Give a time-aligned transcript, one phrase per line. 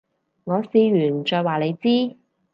[0.45, 2.17] 我試完再話你知